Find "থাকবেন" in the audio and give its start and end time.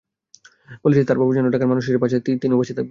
2.67-2.79